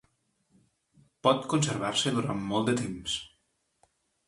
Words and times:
Pot 1.27 1.45
conservar-se 1.51 2.15
durant 2.17 2.43
molt 2.49 2.73
de 2.73 2.77
temps. 2.83 3.21